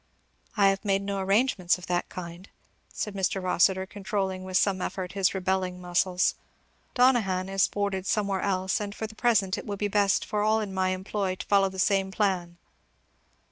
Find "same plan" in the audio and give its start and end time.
11.77-12.57